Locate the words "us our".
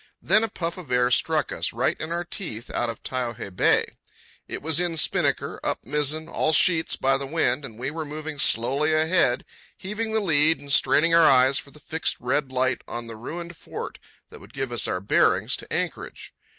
14.71-15.01